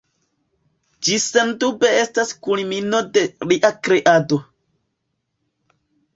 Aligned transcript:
Ĝi 1.07 1.17
sendube 1.25 1.91
estas 1.97 2.31
kulmino 2.47 3.03
de 3.19 3.25
lia 3.53 3.73
kreado. 3.89 4.41